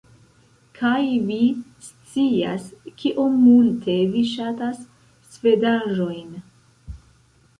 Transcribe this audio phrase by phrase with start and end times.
[0.77, 1.35] Kaj vi
[1.87, 2.65] scias
[3.03, 4.79] kiom multe vi ŝatas
[5.35, 6.33] svedaĵojn